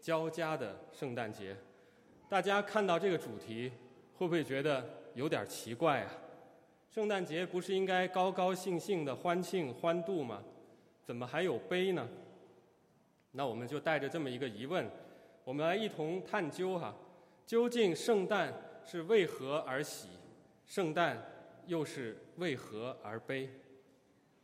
[0.00, 1.56] 交加的圣诞节。
[2.28, 3.70] 大家看到这个主题，
[4.16, 4.84] 会不会觉得
[5.14, 6.12] 有点奇怪啊？
[6.88, 10.42] 圣诞节不是应该高高兴兴的欢庆欢度吗？
[11.04, 12.08] 怎么还有悲呢？
[13.32, 14.88] 那我们就带着这么一个疑问，
[15.44, 16.94] 我们来一同探究哈，
[17.46, 18.52] 究竟圣诞
[18.84, 20.08] 是为何而喜，
[20.66, 21.16] 圣诞
[21.66, 23.48] 又是为何而悲？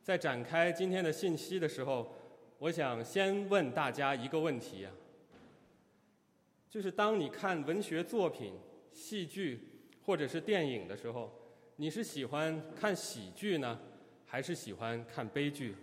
[0.02, 2.12] 在展开今天的信息的时候，
[2.58, 4.92] 我想先问大家一个问题啊，
[6.68, 8.52] 就是当你看文学作品、
[8.92, 9.60] 戏剧
[10.04, 11.32] 或者是电影的时候，
[11.76, 13.78] 你是喜欢看喜剧呢，
[14.24, 15.74] 还是喜欢看悲剧？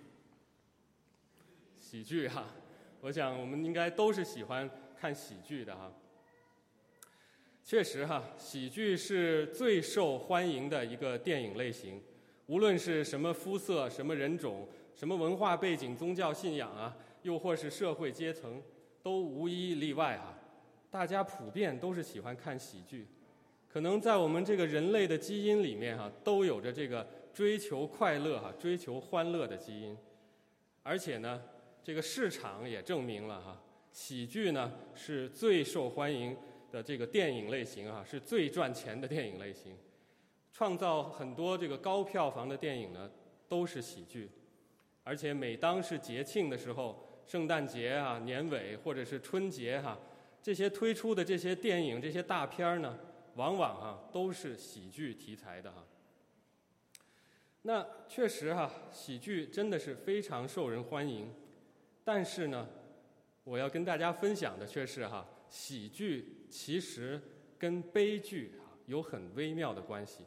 [1.78, 2.48] 喜剧哈。
[3.02, 5.92] 我想，我们应该都是喜欢看喜剧的哈。
[7.64, 12.02] 确实哈，喜剧是最受欢迎的一个电影类型，
[12.48, 18.62] 无论是什么肤色、什么人种、什么文化背景、宗教信仰啊，又或是社会阶层，
[19.02, 20.33] 都无一例外哈。
[20.94, 23.08] 大家普遍都是喜欢看喜剧，
[23.68, 29.98] 可能在我们这个人类的基因里面哈，都有着这个追求快乐哈、追求欢乐的基因，
[30.84, 31.42] 而且呢。
[31.86, 36.34] 这个市场也证明了哈，喜剧呢是最受欢迎
[36.72, 39.76] 的这个电影类型啊，是最赚钱的电影类型，
[40.54, 43.12] 创造很多这个高票房的电影呢
[43.50, 44.30] 都是喜剧，
[45.04, 50.00] 而且每当是节庆的时候，圣诞节啊、年尾或者是春节哈，
[50.44, 53.00] 这些推出的这些电影、这些大片儿呢，
[53.36, 55.86] 往往啊都是喜剧题材的哈。
[57.62, 61.34] 那确实哈，喜剧真的是非常受人欢迎。
[62.04, 62.68] 但是呢，
[63.46, 67.22] 我要跟大家分享的却是哈，喜剧其实
[67.58, 70.26] 跟悲剧啊有很微妙的关系。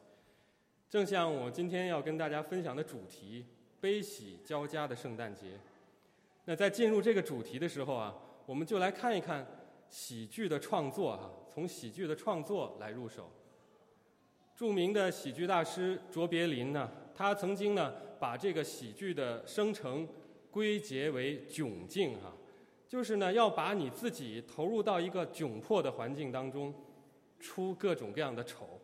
[0.88, 3.44] 正像我今天要跟大家分享的主题——
[3.82, 5.60] 悲喜交加的圣诞节。
[6.46, 8.14] 那在进入这个主题的时候啊，
[8.46, 9.46] 我们就来看一看
[9.88, 13.30] 喜剧的创作哈，从喜剧的创作来入手。
[14.54, 20.08] 著名的喜剧大师卓别林呢，他曾经呢把这个喜剧的生成。
[20.48, 22.32] 归结为窘境哈，
[22.88, 26.72] 就是呢要把你自己投入到一个窘迫的环境当中，
[27.38, 28.80] 出各种各样的丑，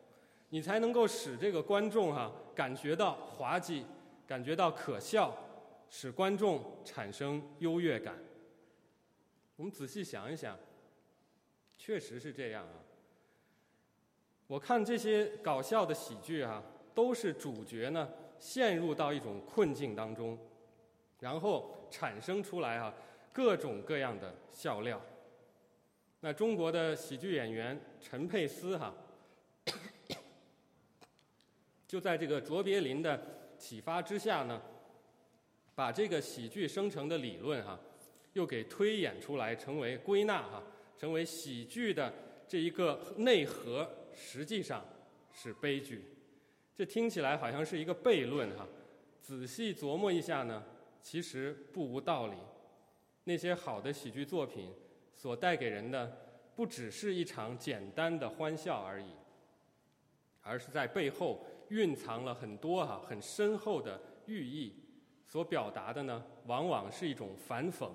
[0.51, 3.87] 你才能够使这个观众哈感觉到滑稽，
[4.27, 5.35] 感觉到可笑，
[5.89, 8.19] 使观众产生优越感。
[9.57, 10.55] 我们仔细想一想，
[11.85, 12.79] 确实是这样啊。
[14.47, 16.63] 我看这些搞笑的喜剧啊，
[16.95, 20.39] 都是主角呢陷入到一种困境当中。
[21.19, 22.95] 然后产生出来啊，
[23.33, 25.01] 各种各样的笑料。
[26.21, 28.95] 那中国的喜剧演员陈佩斯哈，
[31.89, 33.21] 就在这个卓别林的
[33.59, 34.63] 启发之下呢，
[35.75, 37.77] 把这个喜剧生成的理论哈，
[38.35, 40.63] 又给推演出来，成为归纳哈，
[41.03, 42.15] 成为喜剧的
[42.47, 44.85] 这一个内核，实际上
[45.33, 46.05] 是悲剧。
[46.77, 48.65] 这听起来好像是一个悖论哈，
[49.21, 50.63] 仔细琢磨一下呢。
[51.03, 52.37] 其实不无道理，
[53.25, 54.73] 那些好的喜剧作品
[55.13, 56.17] 所带给人的，
[56.55, 59.11] 不只是一场简单的欢笑而已，
[60.41, 64.73] 而是在背后蕴藏了很多哈很深厚的寓意，
[65.27, 67.91] 所表达的呢，往往是一种反讽，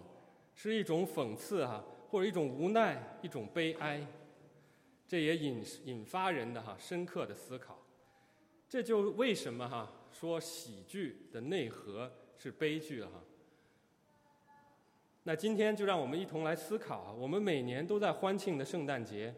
[0.53, 4.05] 是一种讽刺哈，或者一种无奈，一种悲哀，
[5.07, 7.77] 这也引引发人的哈深刻的思考，
[8.67, 12.11] 这就为什么哈说喜剧的内核。
[12.39, 13.19] 是悲剧了哈。
[15.23, 19.33] 那今天就让我们一同来思考啊，我们每年都在欢庆的圣诞节，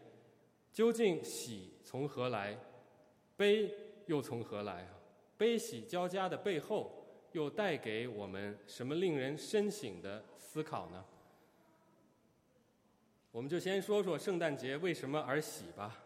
[0.70, 2.54] 究竟喜从何来，
[3.38, 4.86] 悲又从何来？
[5.38, 6.92] 悲喜交加的背后，
[7.32, 11.02] 又带给我们什么令人深省的思考呢？
[13.32, 15.96] 我们就先说说圣诞节为什么而喜吧。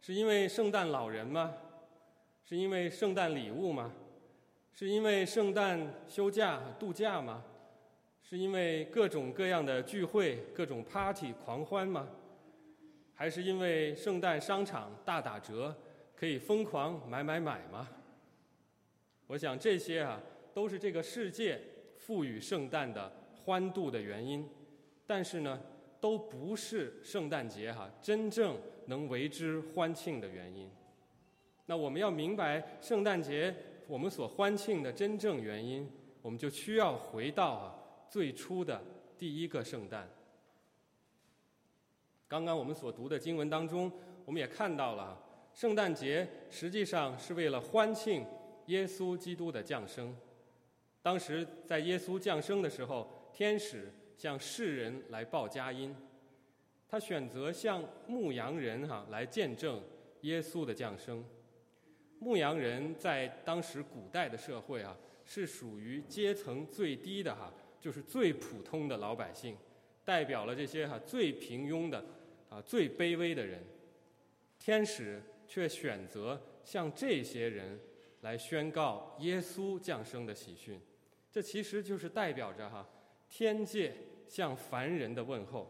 [0.00, 1.54] 是因为圣诞老人吗？
[2.44, 3.92] 是因为圣诞礼物吗？
[4.72, 7.44] 是因为圣诞休假度假吗？
[8.24, 12.08] 是因为各种各样的聚会、各种 party 狂欢吗？
[13.14, 15.72] 还是因为圣诞商场大打折，
[16.16, 17.88] 可以疯狂买买买吗？
[19.28, 20.20] 我想这些啊，
[20.52, 21.60] 都是这个世界
[21.96, 23.12] 赋予圣诞的
[23.44, 24.48] 欢度的原因，
[25.06, 25.60] 但是呢，
[26.02, 30.68] 都不是圣诞节哈真正能为之欢庆的原因。
[31.66, 33.54] 那我们要明白圣诞节。
[33.88, 35.86] 我们所欢庆的真正原因，
[36.22, 37.74] 我们就需要回到啊
[38.08, 38.82] 最初的
[39.18, 40.08] 第一个圣诞。
[42.26, 43.92] 刚刚我们所读的经文当中，
[44.24, 45.20] 我们也看到了，
[45.52, 48.24] 圣诞节实际上是为了欢庆
[48.66, 50.16] 耶稣基督的降生。
[51.02, 55.94] 当时在耶稣降生的时候，天使向世人来报佳音，
[56.88, 59.82] 他选择向牧羊人哈来见证
[60.22, 61.24] 耶稣的降生。
[62.18, 69.56] 牧羊人在当时古代的社会啊，是属于阶层最低的哈，就是最普通的老百姓，
[70.04, 72.04] 代表了这些哈最平庸的
[72.48, 73.60] 啊最卑微的人。
[74.58, 77.76] 天使却选择向这些人
[78.20, 80.80] 来宣告耶稣降生的喜讯，
[81.32, 82.88] 这其实就是代表着哈
[83.34, 83.94] 天界
[84.28, 85.66] 向凡人的问候。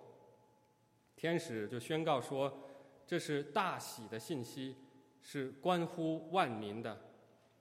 [1.15, 2.53] 天使就宣告说，
[3.07, 4.75] 这是大喜的信息。
[5.25, 7.01] 是关乎万民的，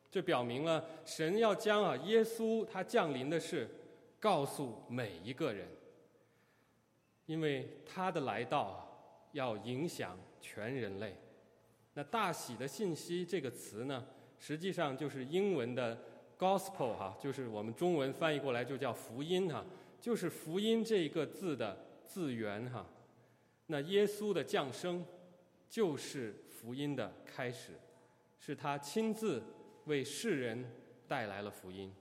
[0.10, 3.70] 这表明了神要将啊耶稣他降临的事
[4.20, 5.68] 告诉每一个人，
[7.28, 11.16] 因为他的来到要影响全人类。
[11.94, 14.08] 那大喜的信息这个词呢，
[14.40, 15.96] 实际上就是英文的
[16.40, 19.64] gospel 哈，就是我们中文翻译过来就叫福音哈，
[20.02, 22.86] 就是福音这一个字的字源哈。
[23.68, 25.06] 那耶稣的降生
[25.70, 26.36] 就是。
[26.62, 27.72] 福音的开始，
[28.38, 29.42] 是他亲自
[29.86, 30.64] 为世人
[31.08, 31.92] 带来了福音。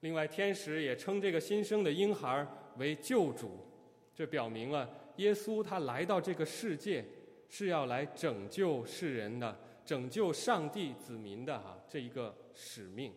[0.00, 2.44] 另外，天使也称这个新生的婴孩
[2.78, 3.64] 为救主，
[4.12, 7.04] 这表明了耶稣他来到这个世界
[7.48, 13.14] 是要来拯救世人的，拯救上帝子民的哈这一个使命。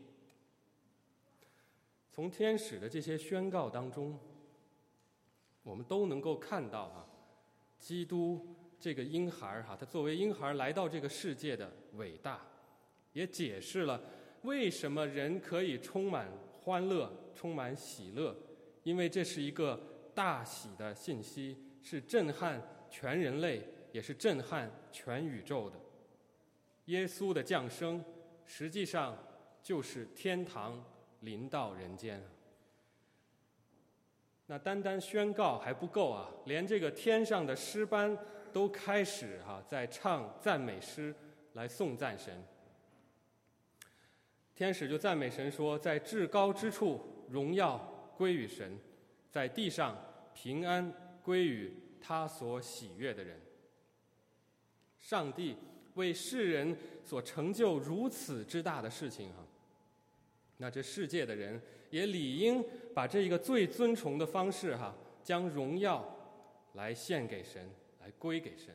[2.12, 4.20] 从天使的这些宣告当中，
[5.64, 7.08] 我们都能够看到哈，
[7.80, 8.56] 基督。
[8.84, 12.42] 这个婴孩儿哈，他作为婴孩来到这个世界的伟大，
[13.14, 14.02] 也解释了
[14.42, 16.28] 为什么人可以充满
[16.60, 18.36] 欢乐、充满喜乐，
[18.82, 19.80] 因为这是一个
[20.16, 22.60] 大喜的信息，是震撼
[22.90, 23.62] 全人类，
[23.92, 25.76] 也是震撼全宇宙的。
[26.86, 28.04] 耶稣的降生，
[28.48, 29.16] 实际上
[29.62, 30.84] 就是天堂
[31.22, 32.22] 临到人间。
[34.46, 38.16] 那单单宣告还不够啊，连这个天上的诗班。
[38.54, 41.16] 都开始哈在唱赞美诗
[41.54, 42.44] 来颂赞神。
[44.54, 47.78] 天使就赞美神说：“在至高之处，荣耀
[48.18, 48.78] 归于神；
[49.30, 49.98] 在地上，
[50.34, 53.40] 平安归于他所喜悦的人。”
[55.00, 55.56] 上帝
[55.94, 59.46] 为世人所成就如此之大的事情哈，
[60.62, 62.64] 那这世界的人也理应
[62.94, 66.08] 把这一个最尊崇的方式哈，将荣耀
[66.76, 67.70] 来献给神。
[68.04, 68.74] 来归给神。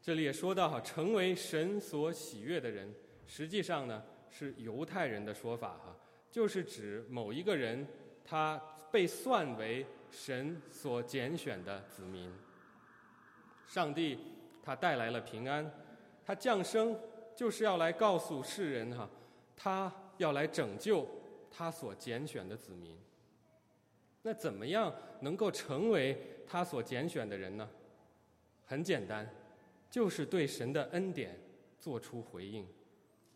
[0.00, 2.94] 这里也说到哈，成为神所喜悦的人，
[3.26, 4.00] 实际上呢
[4.30, 5.96] 是犹太人的说法哈，
[6.30, 7.84] 就是指某一个人
[8.24, 8.56] 他
[8.92, 12.32] 被算为神所拣选的子民。
[13.66, 14.16] 上帝
[14.62, 15.68] 他带来了平安，
[16.24, 16.96] 他降生
[17.34, 19.10] 就是要来告诉世人哈，
[19.56, 21.06] 他要来拯救
[21.50, 22.96] 他所拣选的子民。
[24.22, 26.16] 那怎么样能够成为
[26.46, 27.68] 他所拣选的人呢？
[28.64, 29.28] 很简单，
[29.90, 31.38] 就是对神的恩典
[31.78, 32.66] 做出回应。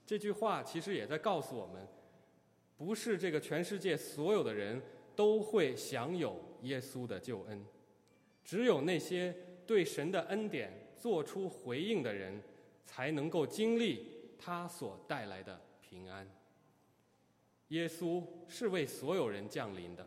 [0.06, 1.86] 这句话其实也在告诉我们，
[2.76, 4.80] 不是这个全世界所有的人
[5.16, 7.66] 都会享有耶稣的救恩，
[8.44, 9.34] 只有那些
[9.66, 12.40] 对神的恩典做出回应的人，
[12.84, 14.06] 才能够经历
[14.38, 16.30] 他所带来的平安。
[17.68, 20.06] 耶稣是为所有人降临的。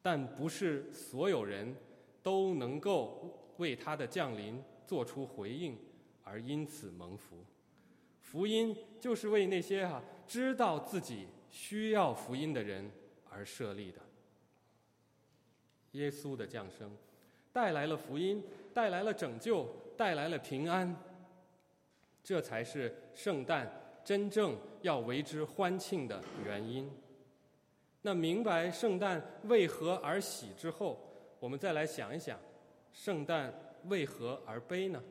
[0.00, 1.76] 但不是所有人
[2.24, 5.78] 都能够为他的降临做出回应，
[6.24, 7.36] 而因此蒙福。
[8.20, 12.90] 福音就是为那些哈知道自己需要福音的人
[13.30, 14.00] 而设立的。
[15.92, 16.90] 耶稣的降生
[17.52, 18.42] 带来了福音，
[18.74, 20.96] 带来了拯救，带来了平安。
[22.24, 26.90] 这才是圣诞真正要为之欢庆的原因。
[28.02, 30.98] 那明白圣诞为何而喜之后，
[31.38, 32.38] 我们再来想一想，
[32.92, 33.52] 圣诞
[33.84, 35.02] 为何而悲呢？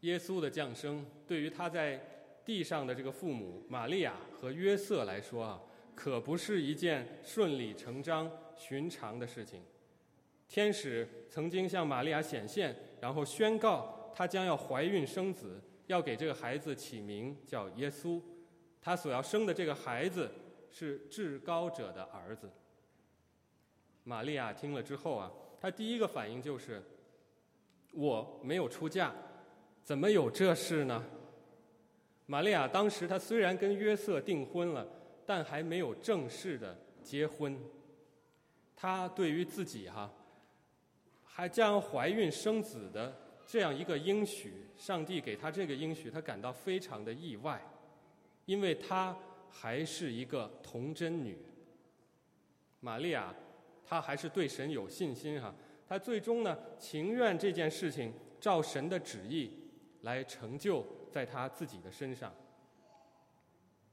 [0.00, 1.98] 耶稣的降生对于他在
[2.44, 5.62] 地上的这个父母玛利亚和约瑟来说啊，
[5.94, 9.62] 可不是一件顺理成章、寻常的事情。
[10.46, 18.20] 天使曾经向玛利亚显现，然后宣告她将要怀孕生子，要给这个孩子起名叫耶稣。
[18.80, 20.30] 他所要生的这个孩子
[20.70, 22.50] 是至高者的儿子。
[24.02, 26.82] 玛利亚听了之后啊，她第一个反应就是：
[27.92, 29.12] 我没有出嫁，
[29.82, 31.02] 怎么有这事呢？
[32.26, 34.86] 玛利亚当时她虽然跟约瑟订婚了，
[35.24, 37.58] 但还没有正式的结婚。
[38.76, 40.12] 她对于自己哈
[41.24, 47.60] 还将怀孕生子的这样一个应许，上帝给她这个应许，她感到非常的意外。
[48.46, 49.16] 因为她
[49.50, 51.38] 还是一个童贞女，
[52.80, 53.34] 玛利亚
[53.86, 55.54] 他还是对神有信心哈。
[55.86, 59.52] 他最终呢，情愿这件事情照神的旨意
[60.00, 62.34] 来成就在他自己的身上，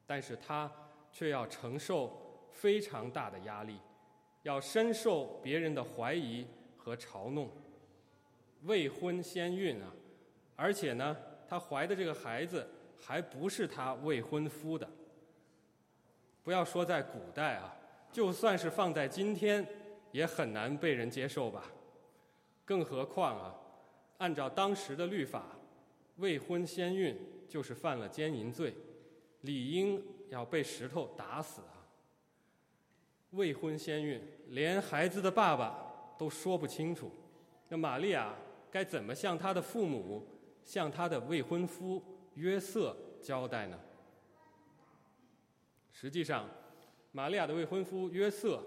[0.06, 0.72] 但是他
[1.12, 3.78] 却要承受非常大的压力，
[4.44, 7.50] 要深受别人的怀疑和嘲弄。
[8.64, 9.92] 未婚先孕啊，
[10.56, 12.68] 而且呢，她怀的这个孩子
[13.00, 14.88] 还不是她未婚夫的。
[16.44, 17.76] 不要说在古代啊，
[18.12, 19.66] 就算是放在今天，
[20.12, 21.72] 也很难被人接受吧。
[22.66, 23.56] 更何况啊，
[24.18, 25.46] 按照当时的律法，
[26.18, 28.74] 未婚先孕就是犯了奸淫罪，
[29.42, 31.86] 理应要被石头打死啊。
[33.32, 37.12] 未婚先孕，连孩子的爸爸都说不清楚，
[37.70, 38.34] 那玛利亚
[38.72, 40.26] 该怎么向她的父母、
[40.64, 42.02] 向她的未婚夫
[42.36, 43.80] 约瑟交代呢？
[45.92, 46.50] 实际上，
[47.12, 48.64] 玛利亚的未婚夫约瑟，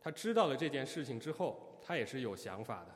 [0.00, 2.94] 他知道了这件事情之后，他也是有想法的。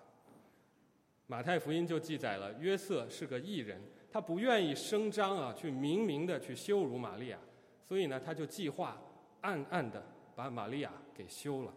[1.26, 3.80] 马太福音就记载了，约瑟是个异人，
[4.10, 7.38] 他不愿意声张啊，去明明的去羞辱玛利亚，
[7.86, 9.00] 所以呢，他就计划
[9.42, 10.02] 暗暗的
[10.34, 11.72] 把玛利亚给休了。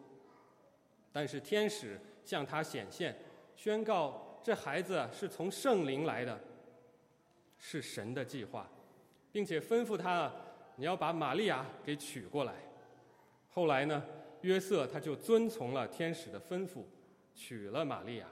[1.12, 3.16] 但是天使向他显现，
[3.56, 6.40] 宣告这孩子是从圣灵来的，
[7.58, 8.70] 是神的计划，
[9.32, 10.32] 并且吩咐他，
[10.76, 12.54] 你要把玛利亚给娶过来。
[13.50, 14.04] 后来呢，
[14.42, 16.84] 约瑟他就遵从了天使的吩咐，
[17.34, 18.28] 娶了玛利亚。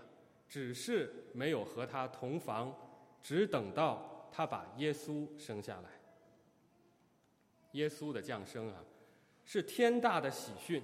[0.49, 2.75] 只是没有和他同房，
[3.23, 5.89] 只等到他把耶稣生下来。
[7.71, 8.83] 耶稣的降生啊，
[9.45, 10.83] 是天大的喜讯，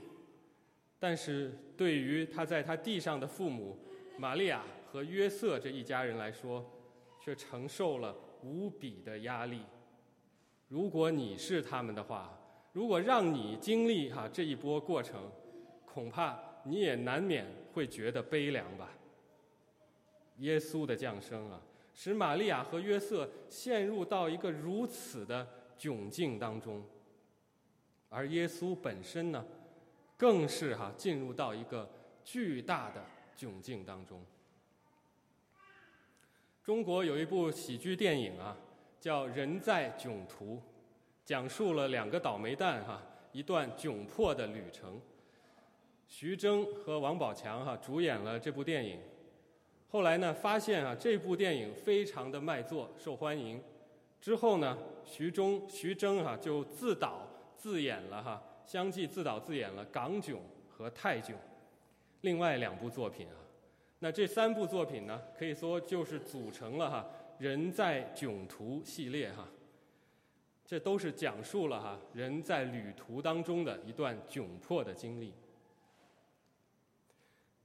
[0.97, 3.77] 但是对于他在他地上的父母
[4.17, 6.65] 玛利亚和约瑟这一家人来说，
[7.19, 9.61] 却承受了无比的压力。
[10.67, 12.37] 如果你是他们的话，
[12.73, 15.31] 如果让你经历哈这一波过程，
[15.85, 18.89] 恐怕你也难免会觉得悲凉吧。
[20.37, 21.61] 耶稣的降生啊，
[21.93, 26.83] 使玛利亚和约瑟陷入到一个如此的窘境当中，
[28.09, 29.43] 而耶稣本身呢，
[30.15, 31.89] 更是哈进入到一个
[32.23, 33.03] 巨大的
[33.35, 34.21] 窘境当中。
[36.67, 38.53] 中国有一部喜剧电影啊，
[38.99, 40.55] 叫《人在囧途》，
[41.23, 44.99] 讲述了两个倒霉蛋哈一段窘迫的旅程。
[46.09, 48.99] 徐峥和王宝强哈主演了这部电影。
[49.87, 53.63] 后来呢，发现啊，这部电影非常的卖座，受欢迎。
[54.19, 60.35] 之后呢，徐峥、徐峥哈就自导自演了哈，相继自导自演了《港囧》
[60.69, 61.33] 和《泰囧》，
[62.19, 63.46] 另外两部作品啊。
[63.99, 67.09] 那这三部作品呢，可以说就是组成了哈
[67.43, 69.47] 《人在囧途》系列哈。
[70.63, 75.33] 这都是讲述了哈人在旅途当中的一段窘迫的经历。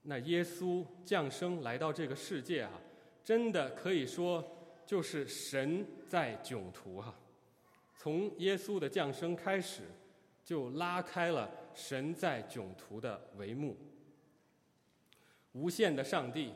[0.02, 2.70] 那耶稣降生来到这个世界啊，
[3.22, 4.42] 真的可以说
[4.86, 7.14] 就是神在囧途哈。
[7.96, 9.82] 从耶稣的降生开始，
[10.44, 13.76] 就拉开了神在囧途的帷幕。
[15.52, 16.52] 无限的上帝，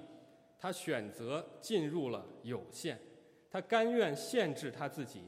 [0.58, 2.96] 他选择进入了有限，
[3.50, 5.22] 他甘愿限制他自己，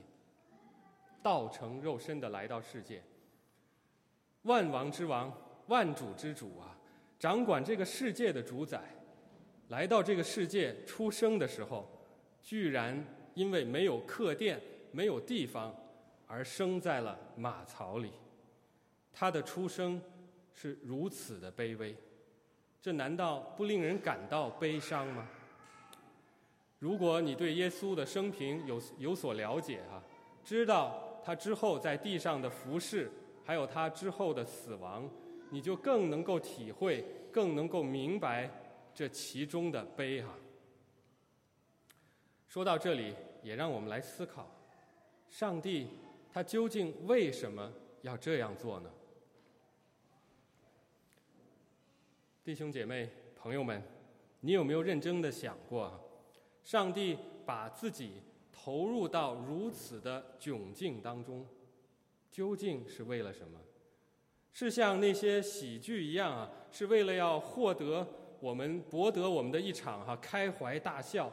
[1.22, 3.02] 道成肉身的来到世界。
[4.42, 5.32] 万王之王，
[5.66, 6.74] 万主之主啊！
[7.18, 8.80] 掌管这个世界的主宰，
[9.68, 11.86] 来到这个世界出生的时候，
[12.40, 14.60] 居然因为没有客店、
[14.92, 15.74] 没有地方，
[16.26, 18.12] 而生在了马槽里。
[19.12, 20.00] 他的出生
[20.54, 21.94] 是如此的卑微，
[22.80, 25.28] 这难道不令人感到悲伤吗？
[26.78, 30.02] 如果你对耶稣的生平有有所了解啊，
[30.44, 33.10] 知道他之后在地上的服饰，
[33.44, 35.08] 还有他之后的死亡。
[35.50, 38.50] 你就更能够体会，更能够明白
[38.94, 40.28] 这其中的悲哈。
[42.46, 44.46] 说到这里，也让我们来思考：
[45.30, 45.88] 上帝
[46.30, 48.90] 他究竟为什么要这样做呢？
[52.48, 53.82] 弟兄姐妹、朋友们，
[54.40, 56.00] 你有没有认真的想过，
[56.64, 57.14] 上帝
[57.44, 61.46] 把自己投入到如此的窘境当中，
[62.30, 63.60] 究竟是为了什么？
[64.54, 68.08] 是像那些喜剧一样啊，是为了要获得
[68.40, 71.30] 我们博得我们的一场哈开怀大笑，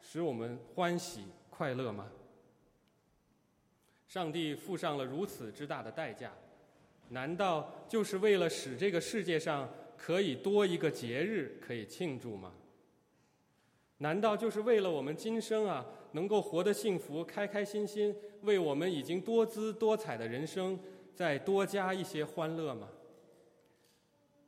[0.00, 2.10] 使我们欢喜快乐吗？
[4.08, 6.32] 上帝付上了如此之大的代价，
[7.10, 12.52] 难道就是为了使这个世界上可以多一个节日可以庆祝吗？
[13.98, 20.78] 难道就是为了我们今生啊能够活得幸福、开开心心，为我们已经多姿多彩的人生？
[21.14, 22.90] 再多加一些欢乐吗？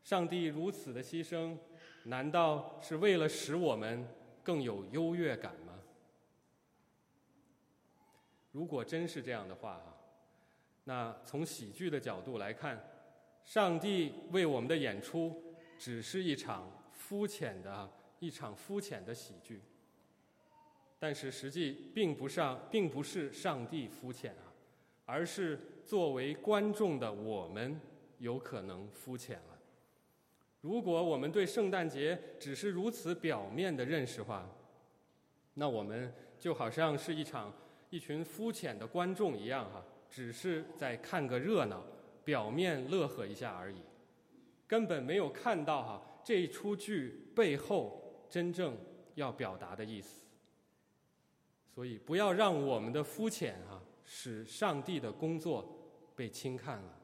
[0.04, 1.56] 上帝如此的牺牲，
[2.04, 4.06] 难道是为了使我们
[4.42, 5.72] 更有优越感吗？
[8.52, 9.96] 如果真是这样的话啊，
[10.84, 12.82] 那从喜剧的角度来看，
[13.48, 15.42] 上帝为我们的演出
[15.78, 19.62] 只是一场肤浅的、一场肤浅的喜剧。
[20.98, 24.52] 但是实际并不上，并不是上帝肤浅啊，
[25.06, 27.80] 而是作为观众的我们
[28.18, 29.58] 有可能肤浅了。
[30.60, 34.46] 如果我们对圣诞节只是如此表面的认识话，
[35.54, 37.50] 那我们就好像是一场
[37.88, 41.82] 一群肤浅的观众一样哈，只是在看个热闹，
[42.28, 43.78] 表面乐呵一下而已，
[44.66, 48.76] 根本没有看到哈这一出剧背后真正
[49.14, 50.26] 要表达的意思。
[51.74, 56.98] 所以，不要让我们的肤浅啊，使上帝的工作被轻看了。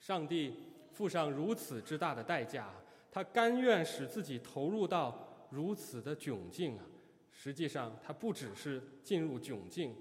[0.00, 0.54] 上帝
[0.90, 2.74] 付上如此之大的代价，
[3.12, 6.84] 他甘愿使自己投入到如此的窘境啊。
[7.30, 9.94] 实际上，他不只是进入窘境，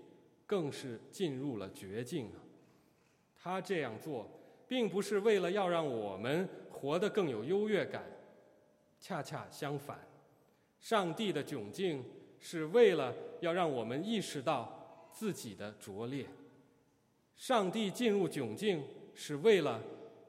[0.48, 2.42] 更是进入了绝境啊。
[3.46, 4.28] 他这样做，
[4.68, 8.04] 并不是为了要让我们活得更有优越感，
[9.00, 10.00] 恰恰相反，
[10.80, 12.04] 上帝的窘境。
[12.38, 16.28] 是为了要让我们意识到自己的拙劣。
[17.36, 18.84] 上帝进入窘境，
[19.16, 19.82] 是为了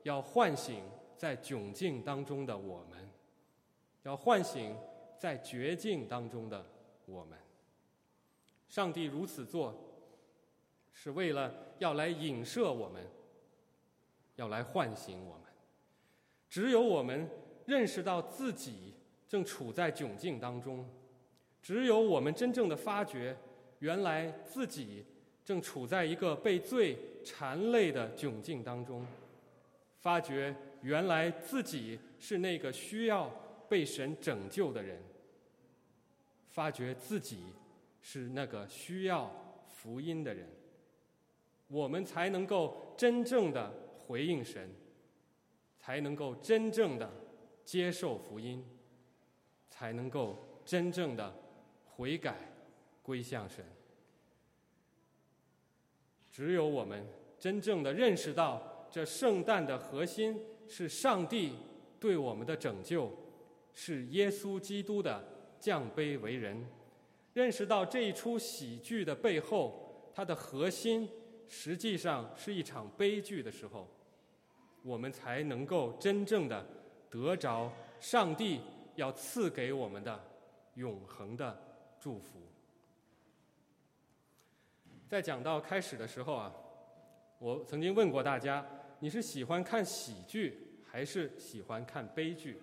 [0.02, 0.82] 要唤醒
[1.16, 2.98] 在窘境当中的我们，
[4.02, 4.74] 要唤醒
[5.18, 6.64] 在绝境当中的
[7.04, 7.38] 我们。
[8.68, 9.74] 上帝如此做，
[10.98, 13.06] 是为了要来影射我们，
[14.36, 15.42] 要来唤醒我们。
[16.48, 17.28] 只有我们
[17.66, 18.94] 认识到自己
[19.28, 20.88] 正处在窘境当中。
[21.62, 23.36] 只有我们真正的发觉，
[23.80, 25.04] 原来自己
[25.44, 29.04] 正处在一个被罪缠累的窘境当中；
[30.00, 33.28] 发觉原来自己是那个需要
[33.68, 34.96] 被神拯救的人；
[36.48, 37.40] 发觉自己
[38.00, 39.30] 是那个需要
[39.68, 40.48] 福音的人，
[41.68, 43.72] 我们才能够真正的
[44.06, 44.70] 回应神，
[45.78, 47.10] 才能够真正的
[47.64, 48.64] 接受福音，
[49.68, 51.42] 才能够真正的。
[51.98, 52.36] 悔改，
[53.02, 53.64] 归向神。
[56.30, 57.06] 只有我们
[57.38, 61.54] 真正的认识到，这圣诞的核心是上帝
[61.98, 63.10] 对我们的拯救，
[63.72, 65.24] 是耶稣基督的
[65.58, 66.66] 降卑为人。
[67.32, 71.08] 认识到这一出喜剧的背后，它的核心
[71.48, 73.88] 实际上是一场悲剧的时候，
[74.82, 76.66] 我们才能够真正的
[77.10, 78.60] 得着上帝
[78.94, 80.20] 要赐给我们的
[80.74, 81.62] 永恒的。
[81.98, 82.40] 祝福。
[85.08, 86.54] 在讲到开始的时候啊，
[87.40, 88.64] 我曾经问过大家，
[89.00, 92.60] 你是喜欢看喜剧还是喜欢看悲剧？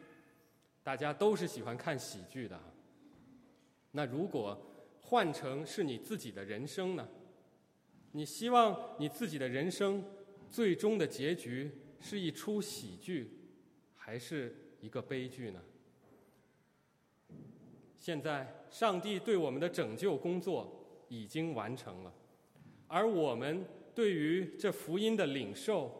[0.81, 2.57] 大家都是喜欢看喜剧的。
[3.91, 4.57] 那如果
[5.01, 7.05] 换成是你自己的人生呢？
[8.13, 10.03] 你希望你自己的人生
[10.49, 13.27] 最终的结局是一出喜剧，
[13.95, 15.59] 还是一个悲剧呢？
[17.97, 22.13] 现在，上帝对我们的拯救工作已经完成了，
[22.87, 25.91] 而我们对于这福音的领受，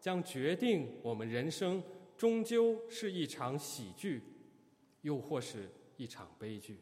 [0.00, 1.80] 将决定我们人生
[2.16, 4.20] 终究是一场喜剧，
[5.02, 6.80] 又或是一场悲剧。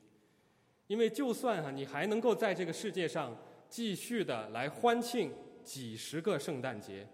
[0.86, 3.36] 因为，就算哈你还能够在这个世界上
[3.68, 7.06] 继续的来欢庆几十个圣诞节，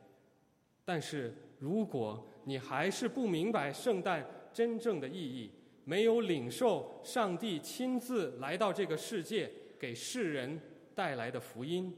[0.85, 5.51] 但是如果你还是不明白圣诞真正的意义，
[5.85, 10.61] 没有领受上帝亲自来到这个世界给世人
[10.95, 11.93] 带来的福音，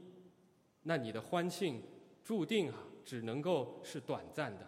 [0.83, 1.81] 那你的欢庆
[2.23, 4.65] 注定啊，只能够是短暂的，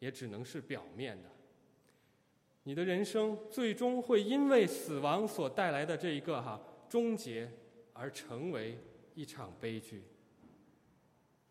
[0.00, 1.28] 也只能是表面的。
[2.64, 7.48] 你的人生最终会因为死亡所带来的这一个哈终结
[7.92, 8.76] 而成为
[9.16, 10.04] 一场悲剧。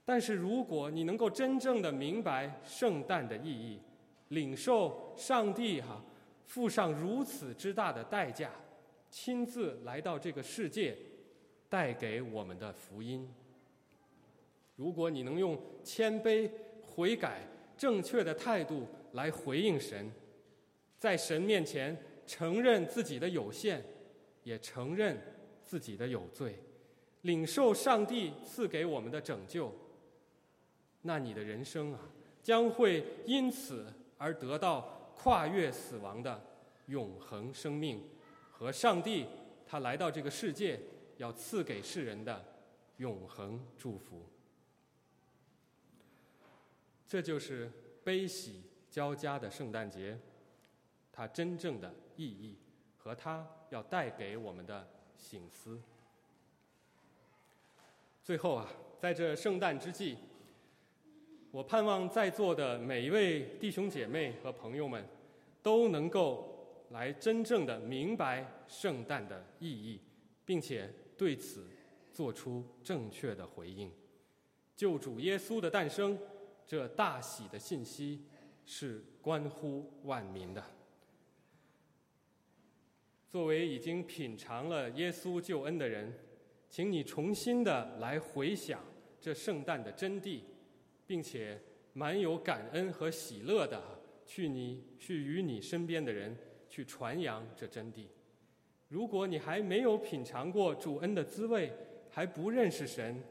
[0.06, 3.82] 但是如果你能够真正的明白圣诞的意义，
[4.30, 6.02] 领受上帝哈。
[6.48, 8.52] 付上如此之大的代价，
[9.10, 10.96] 亲自来到这个世界，
[11.68, 13.28] 带给我们的福音。
[14.76, 16.48] 如果你能用谦卑、
[16.84, 17.42] 悔改、
[17.76, 20.12] 正确的态度来回应神，
[21.00, 21.98] 在神面前
[22.28, 23.84] 承认自己的有限，
[24.44, 25.20] 也承认
[25.64, 26.60] 自己的有罪，
[27.26, 29.72] 领受上帝赐给我们的拯救，
[31.02, 32.00] 那你的人生啊，
[32.42, 34.92] 将会因此而得到。
[35.18, 36.40] 跨越死亡的
[36.88, 38.04] 永恒生命，
[38.52, 39.26] 和上帝
[39.66, 40.78] 他来到这个世界
[41.16, 42.44] 要赐给世人的
[42.98, 44.26] 永恒祝福，
[47.08, 47.72] 这就是
[48.04, 48.62] 悲喜
[48.92, 50.20] 交加的圣诞节，
[51.14, 52.58] 它真正的意义
[52.98, 54.86] 和它要带给我们的
[55.18, 55.82] 醒思。
[58.26, 60.18] 最后啊，在这圣诞之际，
[61.52, 65.06] 我盼望在座的每一位弟兄姐妹和朋友们，
[65.62, 70.02] 都能够来真正的明白圣诞的意义，
[70.44, 71.68] 并且对此
[72.12, 73.92] 做出正确的回应。
[74.76, 76.18] 救主耶稣的诞生，
[76.66, 78.26] 这大喜的信息
[78.66, 80.64] 是关乎万民的。
[83.30, 86.12] 作为已经品尝了耶稣救恩的人。
[86.76, 88.84] 请你重新的来回想
[89.22, 90.42] 这圣诞的真谛，
[91.08, 91.58] 并且
[91.94, 93.82] 满有感恩和喜乐的
[94.26, 96.36] 去你去与你身边的人
[96.68, 98.08] 去传扬这真谛。
[98.90, 101.72] 如果你还没有品尝过主恩的滋味，
[102.10, 103.24] 还不认识神，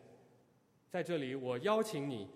[0.89, 2.27] 在这里我邀请你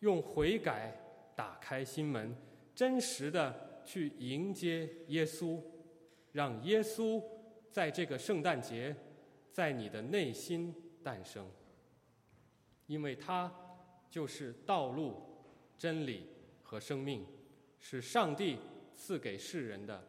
[0.00, 0.92] 用悔改
[1.36, 2.34] 打开心门，
[2.74, 5.60] 真实的去迎接耶稣，
[6.32, 7.22] 让耶稣
[7.70, 8.92] 在这个圣诞节。
[9.58, 11.44] 在你的内心诞生，
[12.86, 13.52] 因为它
[14.08, 15.20] 就是道路、
[15.76, 16.28] 真理
[16.62, 17.26] 和生命，
[17.80, 18.56] 是上帝
[18.94, 20.06] 赐给世人的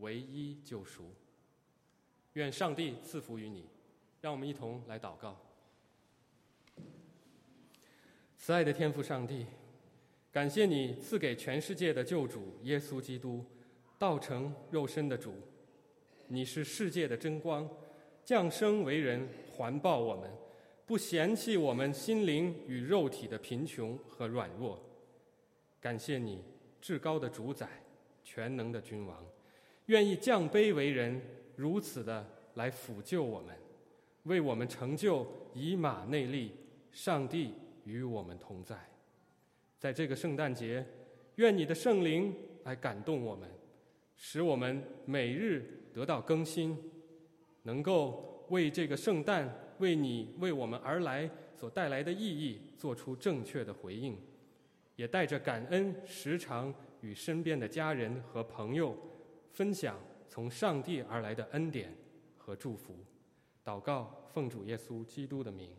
[0.00, 1.14] 唯一救赎。
[2.34, 3.64] 愿上帝赐福于你，
[4.20, 5.34] 让我们一同来祷告。
[8.36, 9.46] 慈爱的天父上帝，
[10.30, 13.42] 感谢你赐给全世界的救主耶稣基督，
[13.98, 15.32] 道成肉身的主，
[16.28, 17.66] 你是世界的真光。
[18.24, 20.30] 降生为人，环抱我们，
[20.86, 24.80] 不嫌弃我们心灵与肉体的贫穷和软弱。
[25.80, 26.42] 感谢你，
[26.80, 27.68] 至高的主宰，
[28.22, 29.24] 全能的君王，
[29.86, 31.20] 愿意降卑为人，
[31.56, 33.56] 如此的来抚救我们，
[34.24, 36.52] 为我们成就以马内利。
[36.92, 37.54] 上帝
[37.84, 38.76] 与我们同在，
[39.78, 40.84] 在这个圣诞节，
[41.36, 43.48] 愿你的圣灵来感动我们，
[44.16, 46.76] 使我们每日得到更新。
[47.70, 54.18] 能够为这个圣诞，为你为我们而来所带来的意义做出正确的回应，
[54.96, 58.96] 也带着感恩，时常与身边的家人和朋友
[59.52, 59.96] 分享
[60.28, 61.94] 从上帝而来的恩典
[62.36, 62.92] 和祝福。
[63.64, 65.70] 祷告，奉主耶稣基督的名，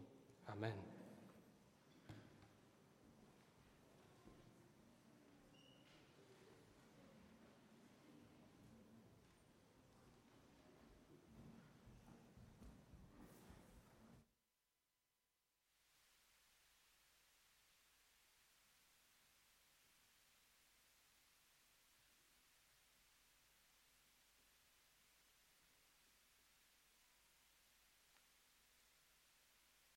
[0.45, 0.90] 阿门。